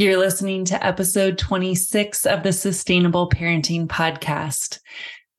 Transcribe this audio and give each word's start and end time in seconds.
You're 0.00 0.16
listening 0.16 0.64
to 0.64 0.82
episode 0.82 1.36
26 1.36 2.24
of 2.24 2.42
the 2.42 2.54
Sustainable 2.54 3.28
Parenting 3.28 3.86
Podcast. 3.86 4.78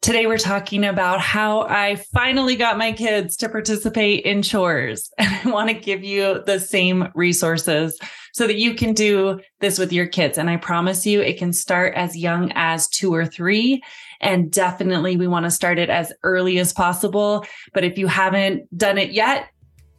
Today, 0.04 0.28
we're 0.28 0.38
talking 0.38 0.86
about 0.86 1.20
how 1.20 1.62
I 1.62 1.96
finally 1.96 2.56
got 2.56 2.78
my 2.78 2.92
kids 2.92 3.36
to 3.38 3.50
participate 3.50 4.24
in 4.24 4.44
chores. 4.44 5.10
And 5.18 5.50
I 5.50 5.52
want 5.52 5.70
to 5.70 5.74
give 5.74 6.04
you 6.04 6.44
the 6.46 6.60
same 6.60 7.08
resources 7.16 7.98
so 8.36 8.46
that 8.46 8.60
you 8.60 8.76
can 8.76 8.94
do 8.94 9.40
this 9.62 9.80
with 9.80 9.92
your 9.92 10.06
kids. 10.06 10.38
And 10.38 10.48
I 10.48 10.58
promise 10.58 11.08
you, 11.08 11.22
it 11.22 11.40
can 11.40 11.54
start 11.54 11.96
as 11.96 12.16
young 12.16 12.52
as 12.54 12.88
two 12.88 13.12
or 13.12 13.26
three. 13.26 13.82
And 14.20 14.52
definitely, 14.52 15.18
we 15.18 15.28
want 15.28 15.48
to 15.48 15.50
start 15.50 15.80
it 15.80 15.90
as 15.90 16.14
early 16.22 16.60
as 16.60 16.72
possible. 16.72 17.48
But 17.74 17.84
if 17.84 17.98
you 17.98 18.06
haven't 18.06 18.78
done 18.78 19.00
it 19.00 19.10
yet, 19.10 19.48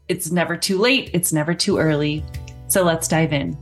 it's 0.06 0.30
never 0.30 0.56
too 0.56 0.78
late. 0.78 1.10
It's 1.12 1.32
never 1.32 1.52
too 1.52 1.78
early. 1.78 2.24
So 2.68 2.84
let's 2.84 3.08
dive 3.08 3.32
in. 3.32 3.58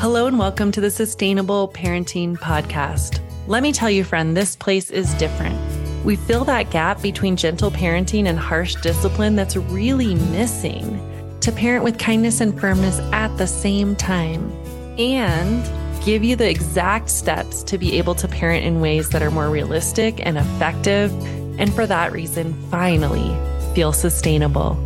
Hello, 0.00 0.28
and 0.28 0.38
welcome 0.38 0.70
to 0.70 0.80
the 0.80 0.92
Sustainable 0.92 1.66
Parenting 1.66 2.36
Podcast. 2.36 3.18
Let 3.48 3.64
me 3.64 3.72
tell 3.72 3.90
you, 3.90 4.04
friend, 4.04 4.36
this 4.36 4.54
place 4.54 4.92
is 4.92 5.12
different. 5.14 5.58
We 6.04 6.14
fill 6.14 6.44
that 6.44 6.70
gap 6.70 7.02
between 7.02 7.34
gentle 7.34 7.72
parenting 7.72 8.26
and 8.26 8.38
harsh 8.38 8.76
discipline 8.76 9.34
that's 9.34 9.56
really 9.56 10.14
missing 10.14 11.00
to 11.40 11.50
parent 11.50 11.82
with 11.82 11.98
kindness 11.98 12.40
and 12.40 12.58
firmness 12.60 13.00
at 13.12 13.36
the 13.38 13.48
same 13.48 13.96
time 13.96 14.52
and 15.00 15.64
give 16.04 16.22
you 16.22 16.36
the 16.36 16.48
exact 16.48 17.10
steps 17.10 17.64
to 17.64 17.76
be 17.76 17.98
able 17.98 18.14
to 18.14 18.28
parent 18.28 18.64
in 18.64 18.80
ways 18.80 19.08
that 19.10 19.20
are 19.20 19.32
more 19.32 19.50
realistic 19.50 20.24
and 20.24 20.38
effective. 20.38 21.12
And 21.58 21.74
for 21.74 21.88
that 21.88 22.12
reason, 22.12 22.54
finally 22.70 23.36
feel 23.74 23.92
sustainable. 23.92 24.76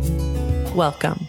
Welcome. 0.73 1.27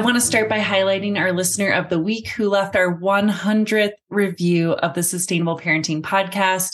I 0.00 0.02
want 0.02 0.16
to 0.16 0.22
start 0.22 0.48
by 0.48 0.60
highlighting 0.60 1.18
our 1.18 1.30
listener 1.30 1.72
of 1.72 1.90
the 1.90 1.98
week 1.98 2.28
who 2.28 2.48
left 2.48 2.74
our 2.74 2.98
100th 2.98 3.92
review 4.08 4.72
of 4.72 4.94
the 4.94 5.02
Sustainable 5.02 5.58
Parenting 5.58 6.00
Podcast. 6.00 6.70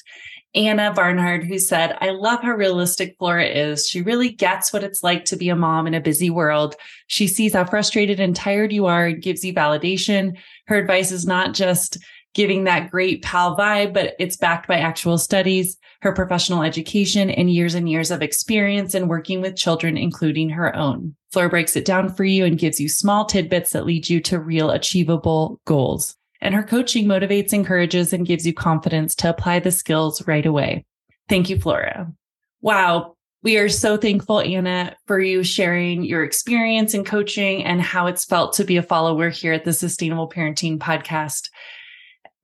Anna 0.54 0.92
Barnard, 0.94 1.42
who 1.42 1.58
said, 1.58 1.98
I 2.00 2.10
love 2.10 2.42
how 2.42 2.52
realistic 2.52 3.16
Flora 3.18 3.46
is. 3.46 3.88
She 3.88 4.00
really 4.00 4.28
gets 4.28 4.72
what 4.72 4.84
it's 4.84 5.02
like 5.02 5.24
to 5.24 5.36
be 5.36 5.48
a 5.48 5.56
mom 5.56 5.88
in 5.88 5.94
a 5.94 6.00
busy 6.00 6.30
world. 6.30 6.76
She 7.08 7.26
sees 7.26 7.52
how 7.52 7.64
frustrated 7.64 8.20
and 8.20 8.36
tired 8.36 8.72
you 8.72 8.86
are 8.86 9.06
and 9.06 9.20
gives 9.20 9.44
you 9.44 9.52
validation. 9.52 10.38
Her 10.68 10.76
advice 10.76 11.10
is 11.10 11.26
not 11.26 11.52
just 11.52 11.98
giving 12.36 12.64
that 12.64 12.90
great 12.90 13.22
pal 13.22 13.56
vibe, 13.56 13.94
but 13.94 14.14
it's 14.18 14.36
backed 14.36 14.68
by 14.68 14.76
actual 14.78 15.16
studies, 15.16 15.78
her 16.02 16.12
professional 16.12 16.62
education, 16.62 17.30
and 17.30 17.50
years 17.50 17.74
and 17.74 17.88
years 17.88 18.10
of 18.10 18.20
experience 18.20 18.94
in 18.94 19.08
working 19.08 19.40
with 19.40 19.56
children, 19.56 19.96
including 19.96 20.50
her 20.50 20.76
own. 20.76 21.16
Flora 21.32 21.48
breaks 21.48 21.76
it 21.76 21.86
down 21.86 22.12
for 22.12 22.24
you 22.24 22.44
and 22.44 22.58
gives 22.58 22.78
you 22.78 22.90
small 22.90 23.24
tidbits 23.24 23.70
that 23.70 23.86
lead 23.86 24.10
you 24.10 24.20
to 24.20 24.38
real 24.38 24.70
achievable 24.70 25.58
goals. 25.64 26.14
And 26.42 26.54
her 26.54 26.62
coaching 26.62 27.06
motivates, 27.06 27.54
encourages, 27.54 28.12
and 28.12 28.26
gives 28.26 28.46
you 28.46 28.52
confidence 28.52 29.14
to 29.16 29.30
apply 29.30 29.60
the 29.60 29.72
skills 29.72 30.26
right 30.28 30.44
away. 30.44 30.84
Thank 31.30 31.48
you, 31.48 31.58
Flora. 31.58 32.12
Wow. 32.60 33.16
We 33.42 33.56
are 33.56 33.70
so 33.70 33.96
thankful, 33.96 34.40
Anna, 34.40 34.94
for 35.06 35.20
you 35.20 35.42
sharing 35.42 36.04
your 36.04 36.22
experience 36.22 36.92
in 36.92 37.04
coaching 37.04 37.64
and 37.64 37.80
how 37.80 38.08
it's 38.08 38.24
felt 38.24 38.52
to 38.54 38.64
be 38.64 38.76
a 38.76 38.82
follower 38.82 39.30
here 39.30 39.54
at 39.54 39.64
the 39.64 39.72
Sustainable 39.72 40.28
Parenting 40.28 40.78
Podcast. 40.78 41.48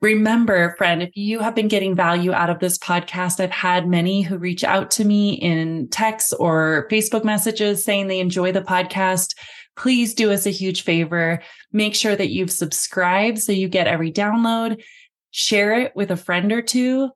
Remember, 0.03 0.75
friend, 0.79 1.01
if 1.01 1.17
you 1.17 1.39
have 1.39 1.55
been 1.55 1.69
getting 1.69 1.95
value 1.95 2.33
out 2.33 2.51
of 2.51 2.59
this 2.59 2.77
podcast, 2.77 3.39
I've 3.39 3.53
had 3.53 3.87
many 3.87 4.21
who 4.21 4.37
reach 4.37 4.65
out 4.65 4.91
to 4.93 5.05
me 5.05 5.35
in 5.35 5.87
texts 5.91 6.33
or 6.33 6.89
Facebook 6.91 7.23
messages 7.23 7.85
saying 7.85 8.09
they 8.09 8.19
enjoy 8.19 8.51
the 8.51 8.63
podcast. 8.63 9.37
Please 9.77 10.13
do 10.13 10.33
us 10.33 10.45
a 10.45 10.51
huge 10.51 10.83
favor. 10.83 11.41
Make 11.73 11.95
sure 11.95 12.17
that 12.17 12.31
you've 12.31 12.51
subscribed 12.51 13.39
so 13.39 13.53
you 13.53 13.69
get 13.69 13.87
every 13.87 14.11
download. 14.11 14.83
Share 15.31 15.79
it 15.79 15.95
with 15.95 16.11
a 16.11 16.17
friend 16.17 16.51
or 16.51 16.63
two. 16.63 17.09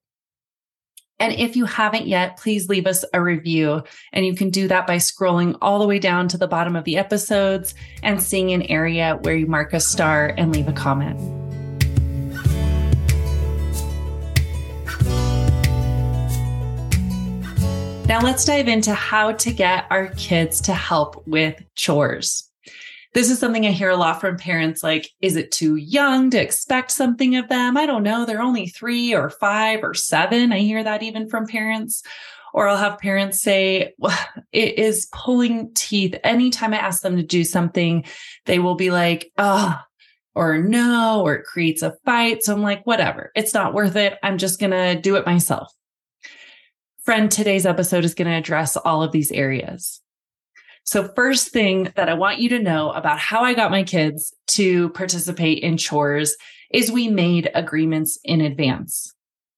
And 1.19 1.33
if 1.33 1.57
you 1.57 1.65
haven't 1.65 2.07
yet, 2.07 2.37
please 2.37 2.69
leave 2.69 2.87
us 2.87 3.05
a 3.13 3.21
review. 3.21 3.83
And 4.13 4.25
you 4.25 4.37
can 4.37 4.51
do 4.51 4.69
that 4.69 4.87
by 4.87 4.99
scrolling 4.99 5.59
all 5.61 5.81
the 5.81 5.89
way 5.89 5.99
down 5.99 6.29
to 6.29 6.39
the 6.39 6.47
bottom 6.47 6.77
of 6.77 6.85
the 6.85 6.99
episodes 6.99 7.75
and 8.05 8.23
seeing 8.23 8.53
an 8.53 8.63
area 8.63 9.19
where 9.23 9.35
you 9.35 9.47
mark 9.49 9.73
a 9.73 9.81
star 9.81 10.35
and 10.39 10.55
leave 10.55 10.69
a 10.69 10.73
comment. 10.73 11.36
Now 18.06 18.21
let's 18.21 18.44
dive 18.44 18.69
into 18.69 18.94
how 18.94 19.33
to 19.33 19.53
get 19.53 19.87
our 19.91 20.06
kids 20.11 20.61
to 20.62 20.72
help 20.72 21.27
with 21.27 21.61
chores. 21.75 22.49
This 23.15 23.31
is 23.33 23.41
something 23.41 23.67
I 23.67 23.72
hear 23.72 23.91
a 23.91 23.97
lot 23.97 24.21
from 24.21 24.37
parents 24.37 24.84
like, 24.84 25.11
is 25.21 25.34
it 25.34 25.50
too 25.50 25.75
young 25.75 26.31
to 26.31 26.41
expect 26.41 26.93
something 26.93 27.34
of 27.34 27.49
them? 27.49 27.77
I 27.77 27.84
don't 27.84 28.05
know. 28.05 28.25
They're 28.25 28.41
only 28.41 28.69
three 28.69 29.12
or 29.12 29.28
five 29.28 29.81
or 29.83 29.93
seven. 29.93 30.53
I 30.53 30.61
hear 30.61 30.84
that 30.84 31.03
even 31.03 31.28
from 31.28 31.49
parents. 31.49 32.05
Or 32.55 32.69
I'll 32.69 32.77
have 32.77 33.00
parents 33.00 33.43
say, 33.43 33.93
well, 33.99 34.16
it 34.53 34.78
is 34.78 35.09
pulling 35.12 35.75
teeth. 35.75 36.15
Anytime 36.22 36.75
I 36.75 36.78
ask 36.78 37.03
them 37.03 37.16
to 37.16 37.25
do 37.25 37.43
something, 37.43 38.05
they 38.45 38.61
will 38.61 38.77
be 38.77 38.93
like, 38.93 39.33
oh, 39.37 39.77
or 40.37 40.59
no, 40.59 41.22
or 41.25 41.34
it 41.34 41.45
creates 41.45 41.83
a 41.83 41.97
fight. 42.05 42.45
So 42.45 42.55
I'm 42.55 42.62
like, 42.62 42.87
whatever, 42.87 43.33
it's 43.34 43.53
not 43.53 43.75
worth 43.75 43.97
it. 43.97 44.16
I'm 44.22 44.39
just 44.39 44.61
going 44.61 44.71
to 44.71 44.95
do 44.95 45.16
it 45.16 45.27
myself. 45.27 45.72
Friend, 47.06 47.31
today's 47.31 47.67
episode 47.67 48.05
is 48.05 48.15
going 48.15 48.27
to 48.27 48.34
address 48.34 48.77
all 48.77 49.00
of 49.00 49.12
these 49.12 49.31
areas. 49.31 50.03
So, 50.83 51.06
first 51.15 51.50
thing 51.50 51.93
that 51.94 52.09
I 52.09 52.15
want 52.15 52.41
you 52.41 52.49
to 52.49 52.59
know 52.59 52.91
about 52.91 53.21
how 53.21 53.43
I 53.43 53.55
got 53.55 53.71
my 53.71 53.84
kids 53.84 54.34
to 54.49 54.89
participate 54.91 55.61
in 55.61 55.77
chores 55.77 56.37
is 56.72 56.91
we 56.91 57.06
made 57.06 57.49
agreements 57.55 58.19
in 58.25 58.41
advance. 58.41 59.15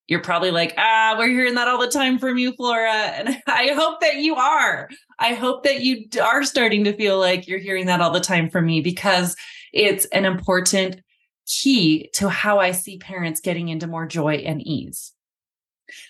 You're 0.08 0.20
probably 0.20 0.50
like, 0.50 0.74
ah, 0.76 1.14
we're 1.16 1.30
hearing 1.30 1.54
that 1.54 1.68
all 1.68 1.80
the 1.80 1.90
time 1.90 2.18
from 2.18 2.36
you, 2.36 2.52
Flora. 2.52 2.92
And 2.92 3.30
I 3.46 3.68
hope 3.68 4.00
that 4.00 4.16
you 4.16 4.36
are. 4.36 4.90
I 5.18 5.32
hope 5.32 5.64
that 5.64 5.80
you 5.80 6.04
are 6.22 6.44
starting 6.44 6.84
to 6.84 6.92
feel 6.92 7.18
like 7.18 7.48
you're 7.48 7.58
hearing 7.58 7.86
that 7.86 8.02
all 8.02 8.10
the 8.10 8.20
time 8.20 8.50
from 8.50 8.66
me 8.66 8.82
because 8.82 9.34
it's 9.72 10.04
an 10.06 10.26
important 10.26 11.00
key 11.46 12.10
to 12.12 12.28
how 12.28 12.58
I 12.58 12.72
see 12.72 12.98
parents 12.98 13.40
getting 13.40 13.70
into 13.70 13.86
more 13.86 14.06
joy 14.06 14.34
and 14.34 14.60
ease 14.60 15.14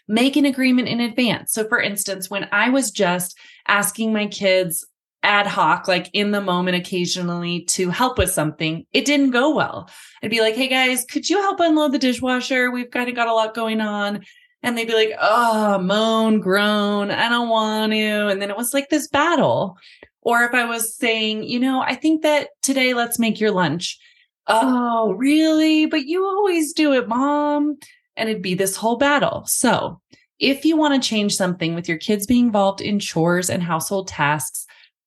make 0.06 0.36
an 0.36 0.44
agreement 0.44 0.88
in 0.88 1.00
advance. 1.00 1.52
So, 1.52 1.66
for 1.68 1.80
instance, 1.80 2.30
when 2.30 2.48
I 2.52 2.70
was 2.70 2.90
just 2.90 3.38
asking 3.66 4.12
my 4.12 4.26
kids 4.26 4.84
ad 5.22 5.46
hoc, 5.46 5.88
like 5.88 6.10
in 6.12 6.30
the 6.30 6.40
moment 6.40 6.76
occasionally 6.76 7.62
to 7.64 7.90
help 7.90 8.18
with 8.18 8.30
something, 8.30 8.86
it 8.92 9.04
didn't 9.04 9.30
go 9.30 9.54
well. 9.54 9.90
I'd 10.22 10.30
be 10.30 10.40
like, 10.40 10.54
hey 10.54 10.68
guys, 10.68 11.04
could 11.04 11.28
you 11.28 11.40
help 11.40 11.60
unload 11.60 11.92
the 11.92 11.98
dishwasher? 11.98 12.70
We've 12.70 12.90
kind 12.90 13.08
of 13.08 13.14
got 13.14 13.28
a 13.28 13.34
lot 13.34 13.54
going 13.54 13.80
on. 13.80 14.24
And 14.62 14.76
they'd 14.76 14.88
be 14.88 14.94
like, 14.94 15.12
oh, 15.20 15.78
moan, 15.78 16.40
groan, 16.40 17.10
I 17.10 17.28
don't 17.28 17.48
want 17.48 17.92
to. 17.92 18.26
And 18.28 18.42
then 18.42 18.50
it 18.50 18.56
was 18.56 18.74
like 18.74 18.88
this 18.88 19.06
battle. 19.06 19.78
Or 20.22 20.42
if 20.42 20.52
I 20.52 20.64
was 20.64 20.96
saying, 20.96 21.44
you 21.44 21.60
know, 21.60 21.80
I 21.80 21.94
think 21.94 22.22
that 22.22 22.48
today 22.62 22.92
let's 22.92 23.20
make 23.20 23.38
your 23.38 23.52
lunch. 23.52 23.98
Oh, 24.48 25.12
really? 25.12 25.86
But 25.86 26.06
you 26.06 26.24
always 26.24 26.72
do 26.72 26.92
it, 26.94 27.06
mom 27.06 27.78
and 28.18 28.28
it'd 28.28 28.42
be 28.42 28.54
this 28.54 28.76
whole 28.76 28.96
battle. 28.96 29.44
So, 29.46 30.00
if 30.38 30.64
you 30.64 30.76
want 30.76 31.02
to 31.02 31.08
change 31.08 31.34
something 31.34 31.74
with 31.74 31.88
your 31.88 31.98
kids 31.98 32.26
being 32.26 32.46
involved 32.46 32.80
in 32.80 33.00
chores 33.00 33.50
and 33.50 33.62
household 33.62 34.08
tasks, 34.08 34.66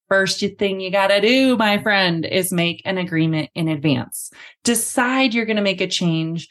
first 0.10 0.44
thing 0.58 0.82
you 0.82 0.92
got 0.92 1.08
to 1.08 1.22
do, 1.22 1.56
my 1.56 1.82
friend, 1.82 2.26
is 2.26 2.52
make 2.52 2.82
an 2.84 2.98
agreement 2.98 3.50
in 3.56 3.70
advance. 3.70 4.32
Decide 4.66 5.34
you're 5.34 5.46
going 5.46 5.56
to 5.56 5.62
make 5.62 5.80
a 5.80 5.88
change 5.88 6.50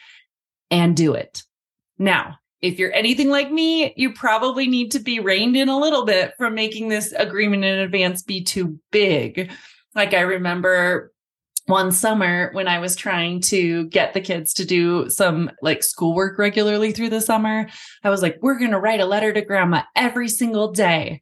and 0.71 0.97
do 0.97 1.13
it. 1.13 1.43
Now, 1.99 2.39
if 2.63 2.79
you're 2.79 2.93
anything 2.93 3.29
like 3.29 3.51
me, 3.51 3.93
you 3.97 4.13
probably 4.13 4.67
need 4.67 4.93
to 4.93 4.99
be 4.99 5.21
reined 5.21 5.57
in 5.57 5.69
a 5.69 5.79
little 5.79 6.05
bit 6.05 6.33
from 6.39 6.55
making 6.55 6.89
this 6.89 7.13
agreement 7.13 7.65
in 7.65 7.79
advance 7.81 8.23
be 8.23 8.43
too 8.43 8.79
big. 8.91 9.51
Like 9.95 10.15
I 10.15 10.21
remember 10.21 11.13
one 11.71 11.93
summer 11.93 12.51
when 12.53 12.69
I 12.69 12.79
was 12.79 12.97
trying 12.97 13.41
to 13.43 13.87
get 13.87 14.13
the 14.13 14.21
kids 14.21 14.53
to 14.55 14.65
do 14.65 15.09
some 15.09 15.51
like 15.63 15.83
schoolwork 15.83 16.39
regularly 16.39 16.93
through 16.93 17.11
the 17.11 17.21
summer, 17.21 17.69
I 18.05 18.11
was 18.11 18.23
like, 18.23 18.39
we're 18.43 18.59
going 18.59 18.73
to 18.73 18.79
write 18.79 19.01
a 19.01 19.07
letter 19.07 19.33
to 19.33 19.41
grandma 19.41 19.83
every 19.97 20.29
single 20.29 20.73
day. 20.73 21.21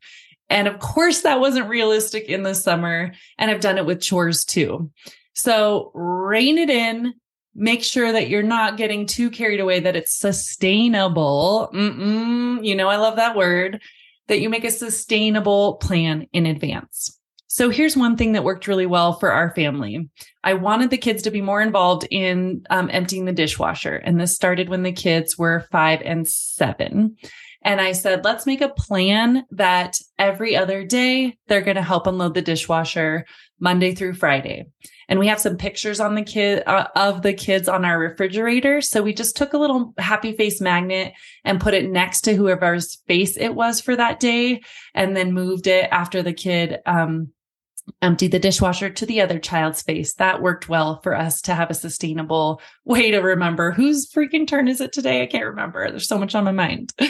And 0.50 0.67
of 0.67 0.79
course, 0.79 1.23
that 1.23 1.41
wasn't 1.41 1.69
realistic 1.69 2.25
in 2.25 2.43
the 2.43 2.55
summer. 2.55 3.12
And 3.37 3.50
I've 3.50 3.61
done 3.61 3.79
it 3.79 3.87
with 3.87 4.00
chores 4.00 4.45
too. 4.45 4.91
So 5.35 5.93
rein 5.95 6.59
it 6.59 6.71
in. 6.71 7.15
Make 7.55 7.83
sure 7.83 8.12
that 8.12 8.29
you're 8.29 8.43
not 8.43 8.77
getting 8.77 9.05
too 9.05 9.31
carried 9.31 9.61
away, 9.61 9.81
that 9.81 9.97
it's 9.97 10.17
sustainable. 10.17 11.71
Mm-mm, 11.75 12.65
you 12.65 12.75
know, 12.75 12.89
I 12.89 12.97
love 12.97 13.17
that 13.17 13.37
word, 13.37 13.83
that 14.29 14.41
you 14.41 14.49
make 14.49 14.65
a 14.65 14.71
sustainable 14.71 15.75
plan 15.77 16.27
in 16.33 16.47
advance. 16.47 17.19
So 17.49 17.71
here's 17.71 17.97
one 17.97 18.17
thing 18.17 18.33
that 18.33 18.45
worked 18.45 18.69
really 18.69 18.87
well 18.87 19.15
for 19.15 19.33
our 19.33 19.53
family. 19.55 20.09
I 20.44 20.55
wanted 20.55 20.90
the 20.90 20.99
kids 20.99 21.23
to 21.23 21.31
be 21.31 21.40
more 21.40 21.61
involved 21.61 22.06
in 22.11 22.64
um, 22.70 22.88
emptying 22.93 23.25
the 23.25 23.32
dishwasher. 23.32 23.96
And 23.96 24.20
this 24.20 24.35
started 24.35 24.69
when 24.69 24.82
the 24.82 24.93
kids 24.93 25.37
were 25.37 25.67
five 25.73 26.00
and 26.05 26.26
seven. 26.26 27.17
And 27.62 27.81
I 27.81 27.93
said, 27.93 28.25
let's 28.25 28.46
make 28.46 28.61
a 28.61 28.69
plan 28.69 29.44
that 29.50 29.96
every 30.19 30.56
other 30.56 30.85
day 30.85 31.37
they're 31.49 31.61
going 31.61 31.76
to 31.76 31.82
help 31.82 32.06
unload 32.06 32.35
the 32.35 32.43
dishwasher 32.43 33.26
Monday 33.58 33.94
through 33.94 34.14
Friday. 34.14 34.67
And 35.08 35.19
we 35.19 35.26
have 35.26 35.40
some 35.40 35.56
pictures 35.56 36.00
on 36.00 36.14
the 36.14 36.23
kid 36.23 36.62
uh, 36.67 36.87
of 36.94 37.23
the 37.23 37.32
kids 37.32 37.69
on 37.69 37.85
our 37.85 37.99
refrigerator. 37.99 38.81
So 38.81 39.02
we 39.02 39.12
just 39.12 39.37
took 39.37 39.55
a 39.55 39.58
little 39.58 39.94
happy 39.99 40.37
face 40.37 40.61
magnet 40.61 41.14
and 41.44 41.61
put 41.61 41.75
it 41.75 41.90
next 41.90 42.23
to 42.23 42.35
whoever's 42.35 42.96
face 43.08 43.37
it 43.37 43.55
was 43.55 43.81
for 43.81 43.96
that 43.96 44.20
day 44.20 44.61
and 44.94 45.17
then 45.17 45.32
moved 45.32 45.67
it 45.67 45.88
after 45.90 46.23
the 46.23 46.35
kid 46.35 46.79
um, 46.87 47.32
emptied 48.02 48.32
the 48.32 48.38
dishwasher 48.38 48.90
to 48.90 49.06
the 49.06 49.20
other 49.20 49.38
child's 49.38 49.82
face. 49.82 50.14
That 50.14 50.43
worked 50.43 50.69
well 50.69 51.00
for 51.02 51.17
us 51.17 51.40
to 51.43 51.55
have 51.55 51.70
a 51.70 51.75
sustainable 51.75 52.61
way 52.85 53.11
to 53.11 53.19
remember 53.19 53.73
whose 53.73 54.11
freaking 54.11 54.46
turn 54.46 54.69
is 54.69 54.81
it 54.81 54.93
today? 54.93 55.23
I 55.23 55.26
can't 55.26 55.46
remember. 55.46 55.88
There's 55.90 56.08
so 56.08 56.19
much 56.19 56.35
on 56.35 56.44
my 56.44 56.52
mind. 56.52 56.93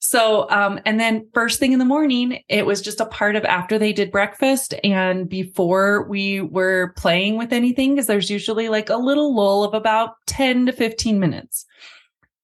So, 0.00 0.48
um, 0.50 0.78
and 0.86 1.00
then 1.00 1.28
first 1.34 1.58
thing 1.58 1.72
in 1.72 1.80
the 1.80 1.84
morning, 1.84 2.42
it 2.48 2.64
was 2.64 2.80
just 2.80 3.00
a 3.00 3.06
part 3.06 3.34
of 3.34 3.44
after 3.44 3.78
they 3.78 3.92
did 3.92 4.12
breakfast 4.12 4.74
and 4.84 5.28
before 5.28 6.08
we 6.08 6.40
were 6.40 6.92
playing 6.96 7.36
with 7.36 7.52
anything, 7.52 7.94
because 7.94 8.06
there's 8.06 8.30
usually 8.30 8.68
like 8.68 8.90
a 8.90 8.96
little 8.96 9.34
lull 9.34 9.64
of 9.64 9.74
about 9.74 10.14
10 10.26 10.66
to 10.66 10.72
15 10.72 11.18
minutes. 11.18 11.66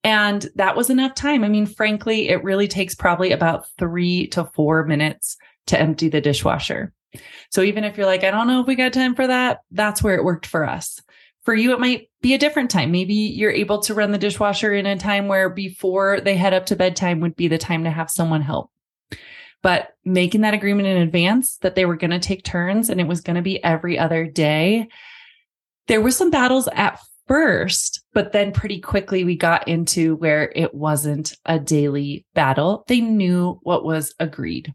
And 0.02 0.46
that 0.56 0.76
was 0.76 0.90
enough 0.90 1.14
time. 1.14 1.44
I 1.44 1.48
mean, 1.48 1.66
frankly, 1.66 2.28
it 2.28 2.42
really 2.42 2.68
takes 2.68 2.94
probably 2.94 3.32
about 3.32 3.66
three 3.78 4.26
to 4.28 4.44
four 4.54 4.84
minutes 4.84 5.36
to 5.66 5.80
empty 5.80 6.08
the 6.08 6.20
dishwasher. 6.20 6.92
So 7.50 7.62
even 7.62 7.84
if 7.84 7.96
you're 7.96 8.06
like, 8.06 8.24
I 8.24 8.30
don't 8.30 8.46
know 8.46 8.60
if 8.60 8.66
we 8.66 8.74
got 8.74 8.92
time 8.92 9.14
for 9.14 9.26
that, 9.26 9.60
that's 9.70 10.02
where 10.02 10.16
it 10.16 10.24
worked 10.24 10.46
for 10.46 10.64
us. 10.68 11.00
For 11.44 11.54
you, 11.54 11.72
it 11.72 11.80
might 11.80 12.08
be 12.22 12.34
a 12.34 12.38
different 12.38 12.70
time. 12.70 12.90
Maybe 12.90 13.14
you're 13.14 13.50
able 13.50 13.80
to 13.80 13.94
run 13.94 14.12
the 14.12 14.18
dishwasher 14.18 14.72
in 14.72 14.86
a 14.86 14.96
time 14.96 15.28
where 15.28 15.50
before 15.50 16.20
they 16.20 16.36
head 16.36 16.54
up 16.54 16.66
to 16.66 16.76
bedtime 16.76 17.20
would 17.20 17.36
be 17.36 17.48
the 17.48 17.58
time 17.58 17.84
to 17.84 17.90
have 17.90 18.10
someone 18.10 18.40
help. 18.40 18.70
But 19.62 19.90
making 20.04 20.42
that 20.42 20.54
agreement 20.54 20.88
in 20.88 20.98
advance 20.98 21.56
that 21.62 21.74
they 21.74 21.84
were 21.84 21.96
going 21.96 22.10
to 22.10 22.18
take 22.18 22.44
turns 22.44 22.90
and 22.90 23.00
it 23.00 23.06
was 23.06 23.20
going 23.20 23.36
to 23.36 23.42
be 23.42 23.62
every 23.62 23.98
other 23.98 24.26
day. 24.26 24.88
There 25.86 26.00
were 26.00 26.10
some 26.10 26.30
battles 26.30 26.68
at 26.72 26.98
first, 27.26 28.02
but 28.12 28.32
then 28.32 28.52
pretty 28.52 28.80
quickly 28.80 29.24
we 29.24 29.36
got 29.36 29.68
into 29.68 30.16
where 30.16 30.52
it 30.54 30.74
wasn't 30.74 31.34
a 31.46 31.58
daily 31.58 32.26
battle. 32.34 32.84
They 32.88 33.00
knew 33.00 33.58
what 33.62 33.84
was 33.84 34.14
agreed. 34.18 34.74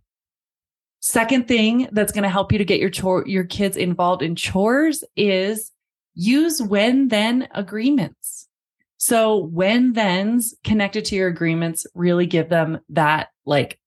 Second 1.09 1.47
thing 1.47 1.89
that's 1.91 2.11
going 2.11 2.21
to 2.21 2.29
help 2.29 2.51
you 2.51 2.59
to 2.59 2.63
get 2.63 2.79
your 2.79 2.91
chore, 2.91 3.23
your 3.25 3.43
kids 3.43 3.75
involved 3.75 4.21
in 4.21 4.35
chores 4.35 5.03
is 5.15 5.71
use 6.13 6.61
when 6.61 7.07
then 7.07 7.47
agreements. 7.55 8.47
So 8.97 9.37
when 9.37 9.95
thens 9.95 10.53
connected 10.63 11.05
to 11.05 11.15
your 11.15 11.27
agreements 11.27 11.87
really 11.95 12.27
give 12.27 12.49
them 12.49 12.81
that 12.89 13.29
like 13.47 13.79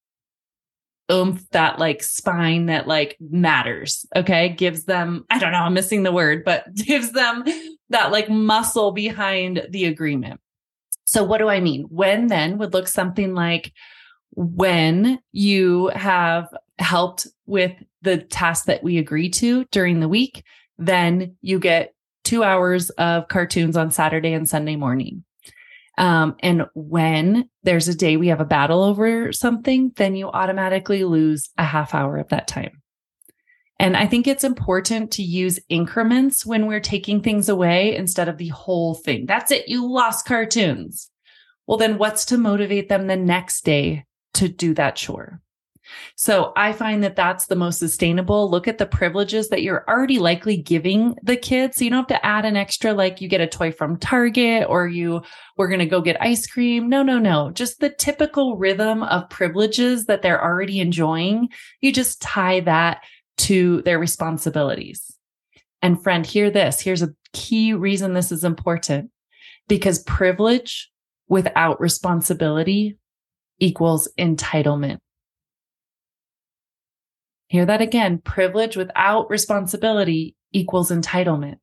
oomph, 1.12 1.48
that 1.50 1.78
like 1.78 2.02
spine 2.02 2.66
that 2.66 2.88
like 2.88 3.16
matters. 3.20 4.04
Okay. 4.16 4.48
Gives 4.48 4.86
them, 4.86 5.24
I 5.30 5.38
don't 5.38 5.52
know, 5.52 5.58
I'm 5.58 5.74
missing 5.74 6.02
the 6.02 6.10
word, 6.10 6.42
but 6.44 6.74
gives 6.74 7.12
them 7.12 7.44
that 7.90 8.10
like 8.10 8.30
muscle 8.30 8.90
behind 8.90 9.68
the 9.70 9.84
agreement. 9.84 10.40
So 11.04 11.22
what 11.22 11.38
do 11.38 11.48
I 11.48 11.60
mean? 11.60 11.84
When 11.84 12.26
then 12.26 12.58
would 12.58 12.72
look 12.72 12.88
something 12.88 13.32
like 13.32 13.72
when 14.34 15.20
you 15.30 15.88
have 15.94 16.48
helped 16.78 17.26
with 17.46 17.72
the 18.02 18.18
task 18.18 18.66
that 18.66 18.82
we 18.82 18.98
agree 18.98 19.28
to 19.30 19.64
during 19.66 20.00
the 20.00 20.08
week, 20.08 20.44
then 20.78 21.36
you 21.40 21.58
get 21.58 21.94
two 22.24 22.42
hours 22.42 22.90
of 22.90 23.28
cartoons 23.28 23.76
on 23.76 23.90
Saturday 23.90 24.32
and 24.32 24.48
Sunday 24.48 24.76
morning. 24.76 25.24
Um, 25.98 26.36
and 26.40 26.66
when 26.74 27.48
there's 27.62 27.88
a 27.88 27.94
day 27.94 28.16
we 28.16 28.28
have 28.28 28.40
a 28.40 28.46
battle 28.46 28.82
over 28.82 29.32
something, 29.32 29.92
then 29.96 30.16
you 30.16 30.28
automatically 30.28 31.04
lose 31.04 31.50
a 31.58 31.64
half 31.64 31.94
hour 31.94 32.16
of 32.16 32.28
that 32.28 32.48
time. 32.48 32.82
And 33.78 33.96
I 33.96 34.06
think 34.06 34.26
it's 34.26 34.44
important 34.44 35.10
to 35.12 35.22
use 35.22 35.58
increments 35.68 36.46
when 36.46 36.66
we're 36.66 36.80
taking 36.80 37.20
things 37.20 37.48
away 37.48 37.96
instead 37.96 38.28
of 38.28 38.38
the 38.38 38.48
whole 38.48 38.94
thing. 38.94 39.26
That's 39.26 39.50
it. 39.50 39.68
You 39.68 39.90
lost 39.90 40.24
cartoons. 40.24 41.10
Well, 41.66 41.78
then 41.78 41.98
what's 41.98 42.24
to 42.26 42.38
motivate 42.38 42.88
them 42.88 43.06
the 43.06 43.16
next 43.16 43.64
day 43.64 44.06
to 44.34 44.48
do 44.48 44.72
that 44.74 44.96
chore? 44.96 45.41
So 46.16 46.52
I 46.56 46.72
find 46.72 47.02
that 47.04 47.16
that's 47.16 47.46
the 47.46 47.56
most 47.56 47.78
sustainable. 47.78 48.50
Look 48.50 48.68
at 48.68 48.78
the 48.78 48.86
privileges 48.86 49.48
that 49.48 49.62
you're 49.62 49.84
already 49.88 50.18
likely 50.18 50.56
giving 50.56 51.16
the 51.22 51.36
kids. 51.36 51.76
So 51.76 51.84
you 51.84 51.90
don't 51.90 52.08
have 52.10 52.20
to 52.20 52.26
add 52.26 52.44
an 52.44 52.56
extra, 52.56 52.92
like 52.92 53.20
you 53.20 53.28
get 53.28 53.40
a 53.40 53.46
toy 53.46 53.72
from 53.72 53.98
Target 53.98 54.66
or 54.68 54.86
you, 54.86 55.22
we're 55.56 55.68
going 55.68 55.80
to 55.80 55.86
go 55.86 56.00
get 56.00 56.20
ice 56.20 56.46
cream. 56.46 56.88
No, 56.88 57.02
no, 57.02 57.18
no. 57.18 57.50
Just 57.50 57.80
the 57.80 57.90
typical 57.90 58.56
rhythm 58.56 59.02
of 59.02 59.28
privileges 59.30 60.06
that 60.06 60.22
they're 60.22 60.42
already 60.42 60.80
enjoying. 60.80 61.48
You 61.80 61.92
just 61.92 62.22
tie 62.22 62.60
that 62.60 63.02
to 63.38 63.82
their 63.82 63.98
responsibilities. 63.98 65.10
And 65.80 66.02
friend, 66.02 66.24
hear 66.24 66.50
this. 66.50 66.80
Here's 66.80 67.02
a 67.02 67.14
key 67.32 67.72
reason 67.72 68.14
this 68.14 68.30
is 68.30 68.44
important 68.44 69.10
because 69.68 70.02
privilege 70.04 70.90
without 71.28 71.80
responsibility 71.80 72.98
equals 73.58 74.08
entitlement. 74.18 74.98
Hear 77.52 77.66
that 77.66 77.82
again. 77.82 78.16
Privilege 78.16 78.78
without 78.78 79.28
responsibility 79.28 80.34
equals 80.52 80.90
entitlement. 80.90 81.56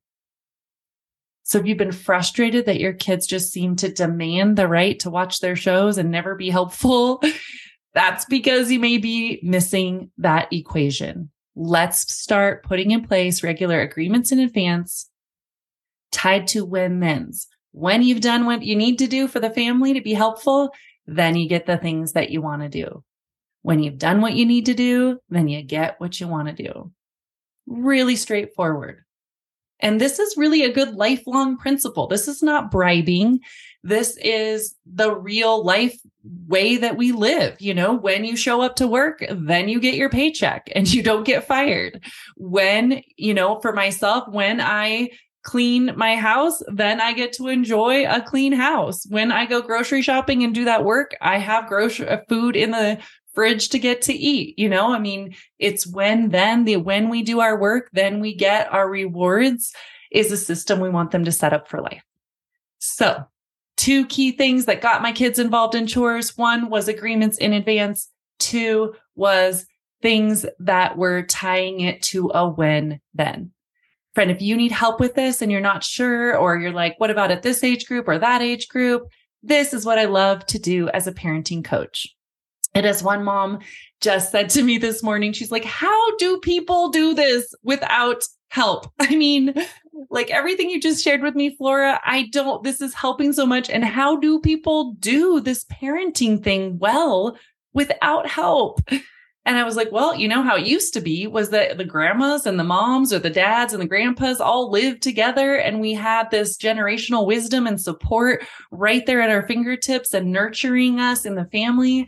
So 1.41 1.57
if 1.57 1.65
you've 1.65 1.79
been 1.79 1.91
frustrated 1.91 2.67
that 2.67 2.79
your 2.79 2.93
kids 2.93 3.25
just 3.25 3.51
seem 3.51 3.75
to 3.77 3.91
demand 3.91 4.55
the 4.55 4.67
right 4.67 4.99
to 4.99 5.09
watch 5.09 5.39
their 5.39 5.55
shows 5.55 5.97
and 5.97 6.11
never 6.11 6.35
be 6.35 6.51
helpful, 6.51 7.23
that's 7.95 8.25
because 8.25 8.71
you 8.71 8.79
may 8.79 8.99
be 8.99 9.39
missing 9.41 10.11
that 10.19 10.53
equation. 10.53 11.31
Let's 11.55 12.13
start 12.13 12.63
putting 12.63 12.91
in 12.91 13.07
place 13.07 13.41
regular 13.41 13.81
agreements 13.81 14.31
in 14.31 14.37
advance 14.37 15.09
tied 16.11 16.45
to 16.49 16.65
when 16.65 16.99
thens. 16.99 17.47
When 17.71 18.03
you've 18.03 18.21
done 18.21 18.45
what 18.45 18.61
you 18.61 18.75
need 18.75 18.99
to 18.99 19.07
do 19.07 19.27
for 19.27 19.39
the 19.39 19.49
family 19.49 19.95
to 19.95 20.01
be 20.01 20.13
helpful, 20.13 20.69
then 21.07 21.35
you 21.35 21.49
get 21.49 21.65
the 21.65 21.77
things 21.77 22.13
that 22.13 22.29
you 22.29 22.43
want 22.43 22.61
to 22.61 22.69
do. 22.69 23.03
When 23.61 23.83
you've 23.83 23.97
done 23.97 24.21
what 24.21 24.33
you 24.33 24.45
need 24.45 24.65
to 24.67 24.73
do, 24.73 25.19
then 25.29 25.47
you 25.47 25.61
get 25.61 25.99
what 25.99 26.19
you 26.19 26.27
want 26.27 26.47
to 26.47 26.63
do. 26.63 26.91
Really 27.67 28.15
straightforward. 28.15 29.03
And 29.79 29.99
this 29.99 30.19
is 30.19 30.37
really 30.37 30.63
a 30.63 30.73
good 30.73 30.95
lifelong 30.95 31.57
principle. 31.57 32.07
This 32.07 32.27
is 32.27 32.43
not 32.43 32.71
bribing. 32.71 33.39
This 33.83 34.17
is 34.21 34.75
the 34.85 35.15
real 35.15 35.63
life 35.63 35.97
way 36.47 36.75
that 36.77 36.97
we 36.97 37.13
live. 37.13 37.59
You 37.61 37.73
know, 37.73 37.93
when 37.93 38.25
you 38.25 38.35
show 38.35 38.61
up 38.61 38.75
to 38.77 38.87
work, 38.87 39.23
then 39.29 39.69
you 39.69 39.79
get 39.79 39.95
your 39.95 40.09
paycheck 40.09 40.69
and 40.75 40.91
you 40.91 41.01
don't 41.01 41.23
get 41.25 41.47
fired. 41.47 42.03
When, 42.35 43.01
you 43.15 43.33
know, 43.33 43.59
for 43.61 43.71
myself, 43.71 44.27
when 44.29 44.59
I 44.59 45.09
clean 45.43 45.93
my 45.95 46.17
house, 46.17 46.61
then 46.67 46.99
I 46.99 47.13
get 47.13 47.31
to 47.33 47.47
enjoy 47.47 48.05
a 48.05 48.21
clean 48.21 48.51
house. 48.51 49.05
When 49.07 49.31
I 49.31 49.45
go 49.45 49.61
grocery 49.61 50.01
shopping 50.01 50.43
and 50.43 50.53
do 50.53 50.65
that 50.65 50.83
work, 50.83 51.15
I 51.21 51.37
have 51.37 51.69
grocery 51.69 52.09
food 52.27 52.57
in 52.57 52.71
the 52.71 52.99
fridge 53.39 53.69
to 53.69 53.79
get 53.79 54.01
to 54.01 54.13
eat. 54.13 54.59
You 54.59 54.67
know, 54.67 54.93
I 54.93 54.99
mean, 54.99 55.33
it's 55.59 55.87
when 55.87 56.27
then 56.27 56.65
the 56.65 56.75
when 56.75 57.07
we 57.07 57.23
do 57.23 57.39
our 57.39 57.57
work, 57.57 57.87
then 57.93 58.19
we 58.19 58.35
get 58.35 58.69
our 58.73 58.89
rewards 58.89 59.73
is 60.11 60.29
a 60.29 60.35
system 60.35 60.81
we 60.81 60.89
want 60.89 61.11
them 61.11 61.23
to 61.23 61.31
set 61.31 61.53
up 61.53 61.69
for 61.69 61.79
life. 61.79 62.03
So, 62.79 63.23
two 63.77 64.05
key 64.07 64.33
things 64.33 64.65
that 64.65 64.81
got 64.81 65.01
my 65.01 65.13
kids 65.13 65.39
involved 65.39 65.73
in 65.73 65.87
chores. 65.87 66.37
One 66.37 66.69
was 66.69 66.89
agreements 66.89 67.37
in 67.37 67.53
advance. 67.53 68.09
Two 68.39 68.93
was 69.15 69.65
things 70.01 70.45
that 70.59 70.97
were 70.97 71.23
tying 71.23 71.79
it 71.79 72.01
to 72.01 72.31
a 72.33 72.45
when 72.45 72.99
then. 73.13 73.53
Friend, 74.15 74.29
if 74.29 74.41
you 74.41 74.57
need 74.57 74.73
help 74.73 74.99
with 74.99 75.15
this 75.15 75.41
and 75.41 75.49
you're 75.49 75.61
not 75.61 75.85
sure, 75.85 76.37
or 76.37 76.57
you're 76.57 76.73
like, 76.73 76.99
what 76.99 77.09
about 77.09 77.31
at 77.31 77.43
this 77.43 77.63
age 77.63 77.85
group 77.85 78.09
or 78.09 78.19
that 78.19 78.41
age 78.41 78.67
group? 78.67 79.07
This 79.41 79.73
is 79.73 79.85
what 79.85 79.97
I 79.97 80.05
love 80.05 80.45
to 80.47 80.59
do 80.59 80.89
as 80.89 81.07
a 81.07 81.13
parenting 81.13 81.63
coach. 81.63 82.05
And 82.73 82.85
as 82.85 83.03
one 83.03 83.23
mom 83.23 83.59
just 84.01 84.31
said 84.31 84.49
to 84.51 84.63
me 84.63 84.77
this 84.77 85.03
morning, 85.03 85.33
she's 85.33 85.51
like, 85.51 85.65
How 85.65 86.17
do 86.17 86.39
people 86.39 86.89
do 86.89 87.13
this 87.13 87.53
without 87.63 88.23
help? 88.49 88.91
I 88.99 89.15
mean, 89.15 89.53
like 90.09 90.29
everything 90.29 90.69
you 90.69 90.79
just 90.79 91.03
shared 91.03 91.21
with 91.21 91.35
me, 91.35 91.55
Flora, 91.55 91.99
I 92.03 92.27
don't, 92.31 92.63
this 92.63 92.81
is 92.81 92.93
helping 92.93 93.33
so 93.33 93.45
much. 93.45 93.69
And 93.69 93.83
how 93.83 94.15
do 94.15 94.39
people 94.39 94.93
do 94.99 95.39
this 95.39 95.65
parenting 95.65 96.43
thing 96.43 96.79
well 96.79 97.37
without 97.73 98.27
help? 98.27 98.81
And 99.45 99.57
I 99.57 99.63
was 99.63 99.75
like, 99.75 99.91
well, 99.91 100.13
you 100.13 100.27
know 100.27 100.43
how 100.43 100.57
it 100.57 100.67
used 100.67 100.93
to 100.93 101.01
be 101.01 101.25
was 101.25 101.49
that 101.49 101.77
the 101.77 101.85
grandmas 101.85 102.45
and 102.45 102.59
the 102.59 102.63
moms 102.63 103.11
or 103.11 103.19
the 103.19 103.31
dads 103.31 103.73
and 103.73 103.81
the 103.81 103.87
grandpas 103.87 104.39
all 104.39 104.69
lived 104.69 105.01
together 105.01 105.55
and 105.55 105.79
we 105.79 105.93
had 105.93 106.29
this 106.29 106.55
generational 106.57 107.25
wisdom 107.25 107.65
and 107.65 107.81
support 107.81 108.45
right 108.69 109.05
there 109.05 109.21
at 109.21 109.31
our 109.31 109.47
fingertips 109.47 110.13
and 110.13 110.31
nurturing 110.31 110.99
us 110.99 111.25
in 111.25 111.35
the 111.35 111.45
family. 111.45 112.07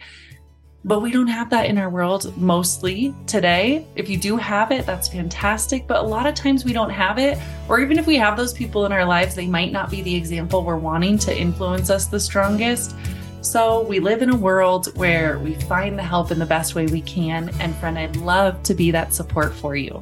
But 0.84 1.02
we 1.02 1.12
don't 1.12 1.28
have 1.28 1.52
that 1.52 1.68
in 1.68 1.78
our 1.78 1.90
world 1.90 2.36
mostly 2.38 3.14
today. 3.28 3.86
If 3.96 4.10
you 4.10 4.18
do 4.18 4.36
have 4.38 4.72
it, 4.72 4.86
that's 4.86 5.08
fantastic. 5.08 5.86
But 5.86 6.04
a 6.04 6.08
lot 6.08 6.26
of 6.26 6.34
times 6.34 6.66
we 6.66 6.74
don't 6.74 6.90
have 6.90 7.20
it. 7.20 7.38
Or 7.70 7.80
even 7.80 8.00
if 8.00 8.08
we 8.08 8.16
have 8.16 8.36
those 8.36 8.52
people 8.52 8.86
in 8.88 8.92
our 8.92 9.06
lives, 9.06 9.36
they 9.36 9.46
might 9.46 9.72
not 9.72 9.92
be 9.92 10.02
the 10.02 10.16
example 10.16 10.64
we're 10.64 10.78
wanting 10.78 11.20
to 11.20 11.38
influence 11.38 11.92
us 11.92 12.08
the 12.08 12.20
strongest. 12.20 12.96
So 13.42 13.84
we 13.84 14.00
live 14.00 14.24
in 14.24 14.32
a 14.32 14.36
world 14.36 14.96
where 14.98 15.38
we 15.38 15.54
find 15.54 16.00
the 16.00 16.04
help 16.04 16.32
in 16.32 16.40
the 16.40 16.46
best 16.48 16.74
way 16.74 16.88
we 16.88 17.02
can. 17.02 17.50
And 17.60 17.76
friend, 17.76 17.98
I'd 17.98 18.16
love 18.16 18.62
to 18.64 18.74
be 18.74 18.90
that 18.92 19.14
support 19.14 19.54
for 19.54 19.76
you. 19.76 20.02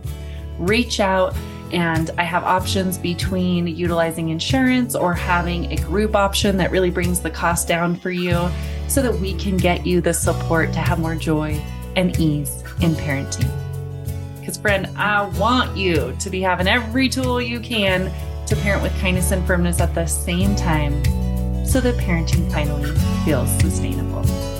Reach 0.57 1.01
out 1.01 1.35
and 1.73 2.09
I 2.17 2.23
have 2.23 2.43
options 2.43 2.97
between 2.97 3.67
utilizing 3.67 4.29
insurance 4.29 4.95
or 4.95 5.13
having 5.13 5.71
a 5.71 5.75
group 5.75 6.15
option 6.15 6.57
that 6.57 6.71
really 6.71 6.89
brings 6.89 7.19
the 7.19 7.29
cost 7.29 7.67
down 7.67 7.95
for 7.95 8.11
you 8.11 8.49
so 8.89 9.01
that 9.01 9.13
we 9.19 9.33
can 9.35 9.55
get 9.55 9.85
you 9.85 10.01
the 10.01 10.13
support 10.13 10.73
to 10.73 10.79
have 10.79 10.99
more 10.99 11.15
joy 11.15 11.61
and 11.95 12.19
ease 12.19 12.63
in 12.81 12.93
parenting. 12.95 13.49
Because, 14.39 14.57
friend, 14.57 14.87
I 14.97 15.27
want 15.37 15.77
you 15.77 16.15
to 16.19 16.29
be 16.29 16.41
having 16.41 16.67
every 16.67 17.07
tool 17.07 17.41
you 17.41 17.59
can 17.59 18.11
to 18.47 18.55
parent 18.57 18.81
with 18.81 18.97
kindness 18.99 19.31
and 19.31 19.45
firmness 19.45 19.79
at 19.79 19.93
the 19.93 20.07
same 20.07 20.55
time 20.55 21.03
so 21.65 21.79
that 21.81 21.95
parenting 21.97 22.51
finally 22.51 22.91
feels 23.23 23.51
sustainable. 23.59 24.58